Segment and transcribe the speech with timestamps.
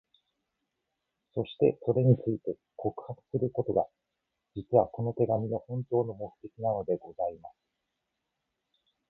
[1.35, 3.85] そして、それについて、告白することが、
[4.55, 7.55] 実は、この手紙の本当の目的なのでございます。